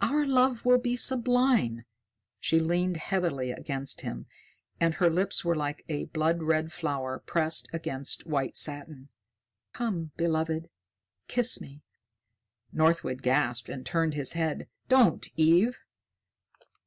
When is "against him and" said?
3.50-4.94